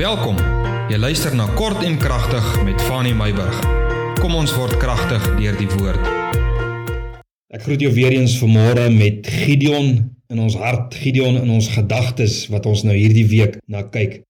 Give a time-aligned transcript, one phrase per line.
[0.00, 0.38] Welkom.
[0.88, 3.56] Jy luister na Kort en Kragtig met Fanny Meyburg.
[4.16, 6.06] Kom ons word kragtig deur die woord.
[7.52, 9.90] Ek groet jou weer eens vanmôre met Gideon
[10.32, 14.22] in ons hart, Gideon in ons gedagtes wat ons nou hierdie week na kyk.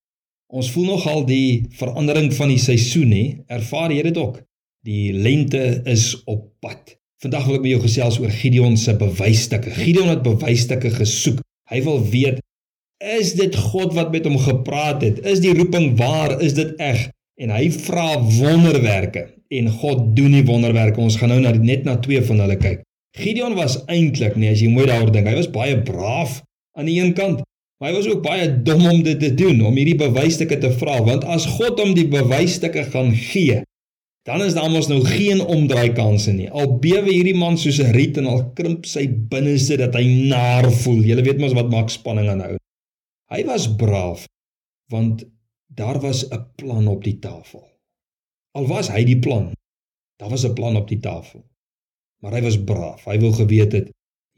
[0.50, 3.24] Ons voel nogal die verandering van die seisoen hè.
[3.60, 4.42] Ervaar jy dit ook?
[4.82, 6.96] Die lente is op pad.
[7.22, 9.70] Vandag wil ek met jou gesels oor Gideon se bewysstukke.
[9.78, 11.44] Gideon het bewysstukke gesoek.
[11.70, 12.42] Hy wil weet
[13.00, 15.22] Is dit God wat met hom gepraat het?
[15.24, 16.34] Is die roeping waar?
[16.44, 17.06] Is dit reg?
[17.40, 21.00] En hy vra wonderwerke en God doen die wonderwerke.
[21.00, 22.82] Ons gaan nou na net na twee van hulle kyk.
[23.16, 26.42] Gideon was eintlik, nee, as jy mooi daaroor dink, hy was baie braaf
[26.78, 27.40] aan die een kant,
[27.80, 31.00] maar hy was ook baie dom om dit te doen, om hierdie bewysstukke te vra,
[31.08, 33.64] want as God hom die bewysstukke gaan gee,
[34.28, 36.46] dan is daar mos nou geen omdraai kanse nie.
[36.52, 40.70] Al bewe hierdie man soos 'n riet en al krimp sy binneste dat hy naar
[40.70, 41.02] voel.
[41.02, 42.56] Jy weet mos wat maak spanning aan hou.
[43.30, 44.26] Hy was braaf
[44.90, 45.22] want
[45.70, 47.62] daar was 'n plan op die tafel.
[48.58, 49.52] Al was hy die plan,
[50.18, 51.44] daar was 'n plan op die tafel.
[52.20, 53.04] Maar hy was braaf.
[53.04, 53.90] Hy wou geweet het,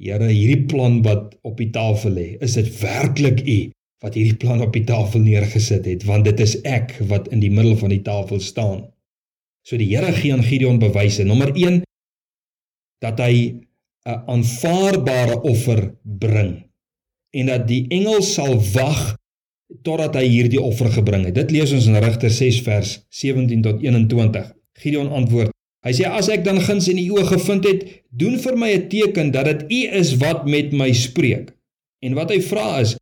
[0.03, 3.71] Here, hierdie plan wat op die tafel lê, is dit werklik U
[4.03, 7.51] wat hierdie plan op die tafel neergesit het, want dit is ek wat in die
[7.51, 8.93] middel van die tafel staan.
[9.63, 11.25] So die Here gee aan Gideon bewyse.
[11.25, 11.83] Nommer 1
[12.99, 13.63] dat hy
[14.07, 16.72] 'n aanvaarbare offer bring
[17.33, 19.17] en dat die engel sal wag
[19.87, 21.37] totdat hy hierdie offer gebring het.
[21.39, 24.51] Dit lees ons in Rigters 6 vers 17 tot 21.
[24.83, 28.59] Gideon antwoord: Hy sê as ek dan guns in u oë gevind het, doen vir
[28.59, 31.55] my 'n teken dat dit u is wat met my spreek.
[32.05, 32.97] En wat hy vra is: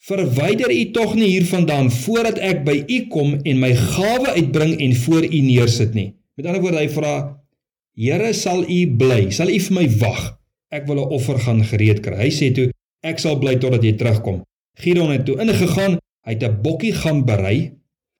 [0.00, 4.94] Verwyder u tog nie hiervandaan voordat ek by u kom en my gawe uitbring en
[4.96, 6.14] voor u neersit nie.
[6.36, 7.36] Met ander woorde hy vra:
[7.94, 9.30] Here, sal u bly?
[9.30, 10.38] Sal u vir my wag?
[10.72, 12.16] Ek wil 'n offer gaan gereed kry.
[12.16, 12.70] Hy sê toe:
[13.00, 14.42] Ek sal bly totdat jy terugkom.
[14.80, 17.72] Gideon het toe ingegaan, hy het 'n bokkie gaan berei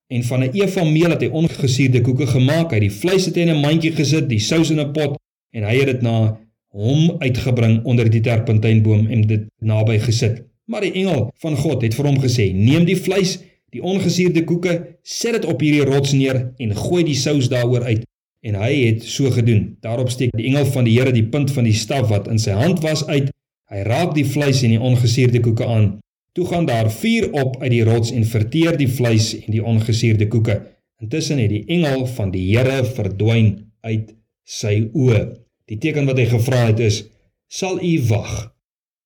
[0.08, 2.70] en van 'n eva meel het hy ongesuurde koeke gemaak.
[2.70, 5.18] Hy het die vleis het in 'n mandjie gesit, die sous in 'n pot
[5.52, 10.44] en hy het dit na hom uitgebring onder die terpentynboom en dit naby gesit.
[10.64, 13.38] Maar die engel van God het vir hom gesê: "Neem die vleis,
[13.70, 18.06] die ongesuurde koeke, sit dit op hierdie rots neer en gooi die sous daaroor uit."
[18.40, 19.76] En hy het so gedoen.
[19.80, 22.50] Daarop steek die engel van die Here die punt van die staf wat in sy
[22.50, 23.30] hand was uit
[23.70, 25.90] Hy raak die vleis en die ongesuurde koeke aan.
[26.34, 30.28] Toe gaan daar vuur op uit die rots en verteer die vleis en die ongesuurde
[30.30, 30.60] koeke.
[31.02, 33.52] Intussen het die engel van die Here verdwyn
[33.86, 34.14] uit
[34.44, 35.22] sy oë.
[35.70, 37.04] Die teken wat hy gevra het is:
[37.48, 38.54] "Sal u wag?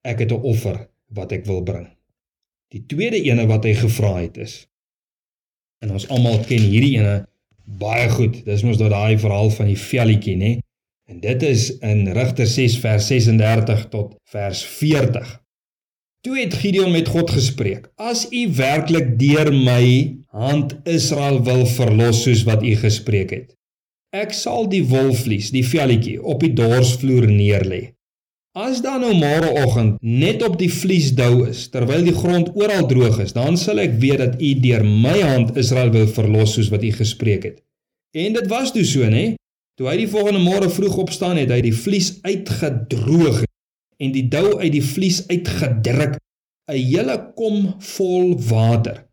[0.02, 1.88] Ek het 'n offer wat ek wil bring."
[2.72, 4.64] Die tweede ene wat hy gevra het is
[5.84, 7.26] en ons almal ken hierdie ene
[7.64, 8.40] baie goed.
[8.44, 10.52] Dis mos daai verhaal van die velletjie, nê?
[11.04, 15.32] En dit is in Rigter 6 vers 36 tot vers 40.
[16.24, 22.22] Toe het Gideon met God gespreek: "As U werklik deur my hand Israel wil verlos
[22.22, 23.52] soos wat U gespreek het,
[24.16, 27.82] ek sal die wolvlies, die velletjie op die dorsvloer neerlê.
[28.56, 33.20] As daar nou môreoggend net op die vlies dou is terwyl die grond oral droog
[33.20, 36.82] is, dan sal ek weet dat U deur my hand Israel wil verlos soos wat
[36.82, 37.62] U gespreek het."
[38.16, 39.34] En dit was toe so, né?
[39.74, 43.42] Toe hy die volgende môre vroeg opstaan het, hy die vlies uitgedroog
[43.98, 46.18] en die dou uit die vlies uitgedruk,
[46.70, 49.04] 'n hele kom vol water.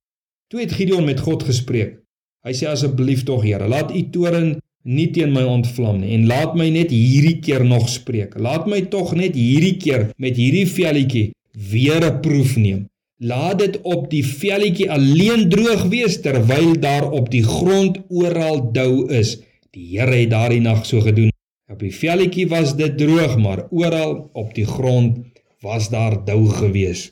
[0.52, 1.98] Toe het Gideon met God gespreek.
[2.46, 6.56] Hy sê asseblief tog Here, laat u toren nie teen my ontvlam nie en laat
[6.58, 8.38] my net hierdie keer nog spreek.
[8.38, 12.88] Laat my tog net hierdie keer met hierdie velletjie weer 'n proef neem.
[13.20, 19.10] Laat dit op die velletjie alleen droog wees terwyl daar op die grond oral dou
[19.10, 19.38] is.
[19.72, 21.32] Die Here het daardie nag so gedoen.
[21.72, 25.22] Op die velletjie was dit droog, maar oral op die grond
[25.64, 27.12] was daar dou gewees.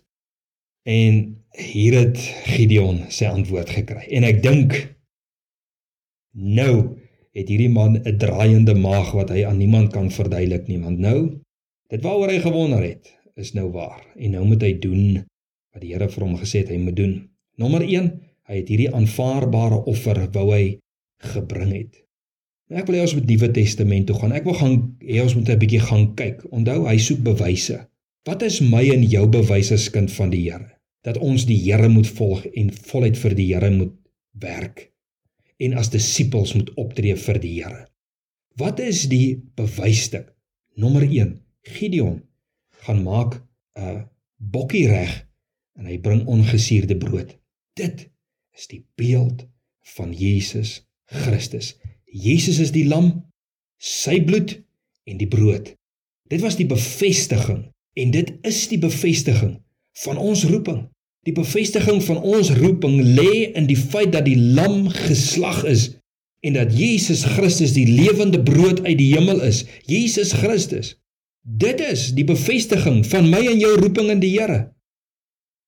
[0.83, 1.21] En
[1.55, 2.17] hier het
[2.51, 4.03] Gideon sy antwoord gekry.
[4.11, 4.75] En ek dink
[6.35, 6.99] nou
[7.37, 11.39] het hierdie man 'n draaiende maag wat hy aan niemand kan verduidelik nie, want nou
[11.87, 14.03] dit waaroor hy gewonder het, is nou waar.
[14.15, 15.25] En nou moet hy doen
[15.73, 17.29] wat die Here vir hom gesê het hy moet doen.
[17.55, 18.11] Nommer 1,
[18.43, 20.79] hy het hierdie aanvaarbare offer wou hy
[21.17, 22.08] gebring het.
[22.69, 24.33] Ek wil hê ons moet Nuwe Testament toe gaan.
[24.37, 26.43] Ek wil gaan hê ons moet 'n bietjie gaan kyk.
[26.51, 27.87] Onthou, hy soek bewyse.
[28.25, 30.77] Wat is my en jou bewyse as kind van die Here?
[31.01, 33.95] Dat ons die Here moet volg en voluit vir die Here moet
[34.31, 34.91] werk
[35.59, 37.87] en as disippels moet optree vir die Here.
[38.59, 40.29] Wat is die bewysstuk?
[40.75, 41.39] Nommer 1.
[41.75, 42.21] Gideon
[42.85, 43.41] gaan maak
[43.75, 44.05] 'n
[44.37, 45.27] bokkie reg
[45.79, 47.37] en hy bring ongesuurde brood.
[47.73, 48.09] Dit
[48.53, 49.47] is die beeld
[49.95, 51.78] van Jesus Christus.
[52.11, 53.11] Jesus is die lam,
[53.77, 54.57] sy bloed
[55.09, 55.73] en die brood.
[56.29, 57.67] Dit was die bevestiging
[57.99, 59.57] en dit is die bevestiging
[60.05, 60.87] van ons roeping.
[61.27, 65.89] Die bevestiging van ons roeping lê in die feit dat die lam geslag is
[66.45, 69.65] en dat Jesus Christus die lewende brood uit die hemel is.
[69.85, 70.95] Jesus Christus.
[71.43, 74.69] Dit is die bevestiging van my en jou roeping in die Here.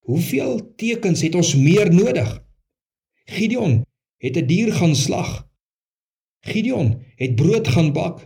[0.08, 2.30] Hoeveel tekens het ons meer nodig?
[3.30, 3.82] Gideon
[4.22, 5.51] het 'n dier gaan slag.
[6.48, 8.26] Gideon het brood gaan bak.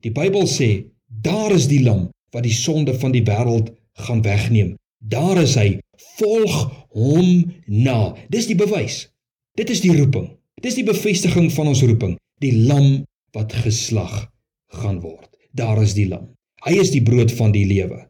[0.00, 3.72] Die Bybel sê, daar is die lam wat die sonde van die wêreld
[4.06, 4.76] gaan wegneem.
[4.98, 5.80] Daar is hy.
[6.18, 8.14] Volg hom na.
[8.32, 9.08] Dis die bewys.
[9.58, 10.30] Dit is die roeping.
[10.60, 14.28] Dis die bevestiging van ons roeping, die lam wat geslag
[14.76, 15.28] gaan word.
[15.56, 16.28] Daar is die lam.
[16.66, 18.02] Hy is die brood van die lewe.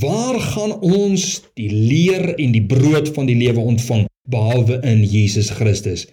[0.00, 5.50] Waar gaan ons die leer en die brood van die lewe ontvang behalwe in Jesus
[5.56, 6.06] Christus?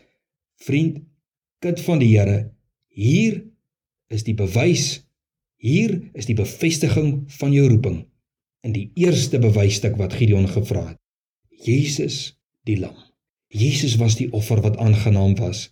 [0.63, 0.99] Vriend,
[1.63, 2.51] kind van die Here,
[2.95, 3.41] hier
[4.07, 5.03] is die bewys,
[5.59, 8.05] hier is die bevestiging van jou roeping
[8.65, 10.99] in die eerste bewysstuk wat Gideon gevra het.
[11.65, 12.95] Jesus die lam.
[13.51, 15.67] Jesus was die offer wat aangenaam was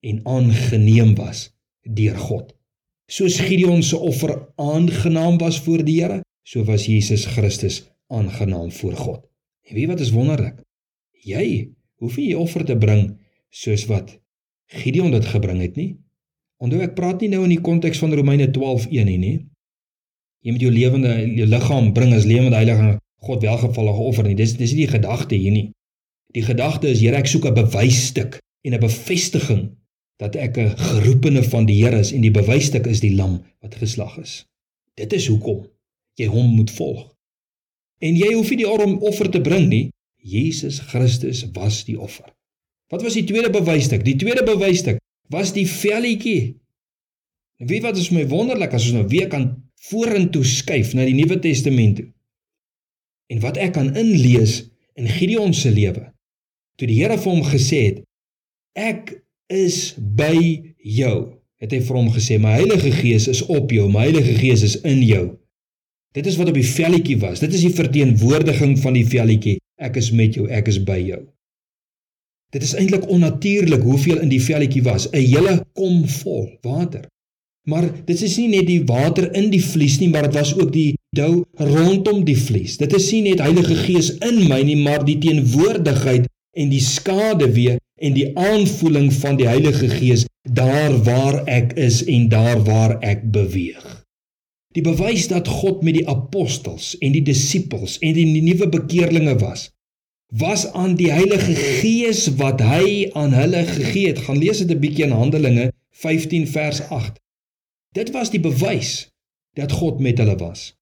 [0.00, 1.50] en aangeneem was
[1.82, 2.54] deur God.
[3.10, 8.96] Soos Gideon se offer aangenaam was voor die Here, so was Jesus Christus aangenaam voor
[8.96, 9.26] God.
[9.66, 10.62] En weet wat is wonderlik?
[11.26, 11.70] Jy
[12.00, 13.18] hoef nie jou offer te bring
[13.50, 14.14] soos wat
[14.70, 15.98] Gideon dit gebring het nie.
[16.60, 19.36] Onthou ek praat nie nou in die konteks van Romeine 12:1 nie, nie.
[20.44, 24.36] Jy moet jou lewende jou liggaam bring as lewende heilige God welgevallige offer nie.
[24.36, 25.70] Dis dis nie die gedagte hier nie.
[26.36, 29.70] Die gedagte is Here ek soek 'n bewysstuk en 'n bevestiging
[30.18, 33.74] dat ek 'n geroepene van die Here is en die bewysstuk is die lam wat
[33.74, 34.44] geslag is.
[34.94, 35.66] Dit is hoekom
[36.14, 37.14] jy hom moet volg.
[38.00, 38.68] En jy hoef nie die
[39.00, 39.90] offer te bring nie.
[40.16, 42.32] Jesus Christus was die offer.
[42.88, 44.04] Wat was die tweede bewysstuk?
[44.04, 44.98] Die tweede bewysstuk
[45.30, 46.56] was die velletjie.
[47.60, 49.52] En weet wat is my wonderlik as ons nou weer kan
[49.90, 52.08] vorentoe skuif na die Nuwe Testament toe.
[53.30, 54.64] En wat ek kan inlees
[54.98, 56.08] in Gideon se lewe.
[56.80, 58.00] Toe die Here vir hom gesê het:
[58.74, 59.14] "Ek
[59.46, 60.34] is by
[60.76, 61.36] jou.
[61.60, 64.80] Het hy vir hom gesê, "My Heilige Gees is op jou, my Heilige Gees is
[64.80, 65.36] in jou."
[66.12, 67.38] Dit is wat op die velletjie was.
[67.40, 69.60] Dit is die verteenwoordiging van die velletjie.
[69.78, 71.20] Ek is met jou, ek is by jou.
[72.50, 77.06] Dit is eintlik onnatuurlik hoeveel in die velletjie was, 'n hele kom vol water.
[77.68, 80.72] Maar dit is nie net die water in die vlies nie, maar dit was ook
[80.72, 82.76] die dou rondom die vlies.
[82.80, 86.26] Dit is nie net Heilige Gees in my nie, maar die teenwoordigheid
[86.56, 92.02] en die skade weer en die aanvoeling van die Heilige Gees daar waar ek is
[92.04, 93.84] en daar waar ek beweeg.
[94.74, 99.68] Die bewys dat God met die apostels en die disippels en die nuwe bekeerlinge was,
[100.30, 104.18] was aan die Heilige Gees wat hy aan hulle gegee het.
[104.18, 107.20] Gaan lees dit 'n bietjie in Handelinge 15 vers 8.
[107.92, 109.10] Dit was die bewys
[109.52, 110.74] dat God met hulle was.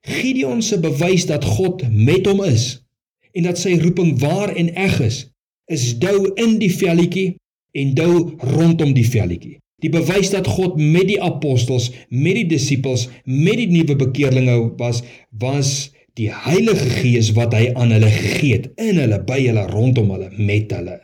[0.00, 2.84] Gideon se bewys dat God met hom is
[3.32, 5.26] en dat sy roeping waar en eg is,
[5.66, 7.34] is dou in die velletjie
[7.72, 9.58] en dou rondom die velletjie.
[9.84, 15.02] Die bewys dat God met die apostels, met die disippels, met die nuwe bekeerlinge was,
[15.30, 20.14] was die Heilige Gees wat hy aan hulle gegee het, in hulle, by hulle, rondom
[20.14, 20.96] hulle, met hulle.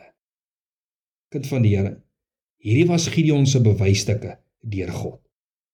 [1.33, 1.93] Kind van die Here,
[2.63, 4.37] hierdie was Gideon se bewysstukke
[4.73, 5.19] deur God.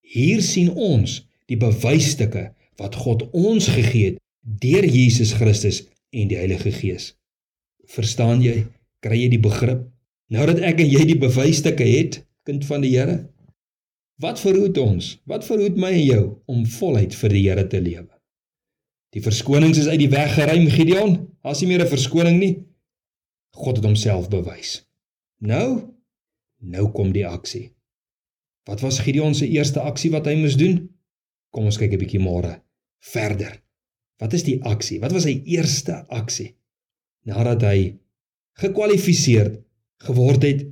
[0.03, 2.49] Hier sien ons die bewysstukke
[2.81, 5.83] wat God ons gegee het deur Jesus Christus
[6.15, 7.13] en die Heilige Gees.
[7.89, 8.63] Verstaan jy?
[9.03, 9.85] Kry jy die begrip?
[10.33, 13.21] Nou dat ek en jy die bewysstukke het, kind van die Here.
[14.19, 15.15] Wat verhoed ons?
[15.29, 18.09] Wat verhoed my en jou om voluit vir die Here te lewe?
[19.15, 21.15] Die verskonings is uit die weg geruim, Gideon.
[21.41, 22.65] As nie meer 'n verskoning nie.
[23.55, 24.85] God het homself bewys.
[25.39, 25.93] Nou,
[26.59, 27.71] nou kom die aksie.
[28.63, 30.89] Wat was Gideon se eerste aksie wat hy moes doen?
[31.49, 32.61] Kom ons kyk 'n bietjie môre
[32.99, 33.61] verder.
[34.19, 34.99] Wat is die aksie?
[34.99, 36.55] Wat was sy eerste aksie?
[37.25, 37.95] Nadat hy
[38.59, 39.63] gekwalifiseer
[39.97, 40.65] geword het,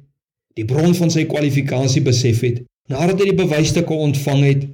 [0.53, 4.67] die bron van sy kwalifikasie besef het, nadat hy die bewysstukke ontvang het,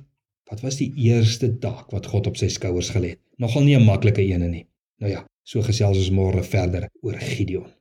[0.49, 3.21] wat was die eerste taak wat God op sy skouers gelê het?
[3.37, 4.67] Nogal nie 'n maklike een nie.
[4.97, 7.71] Nou ja, so gesels ons môre verder oor Gideon.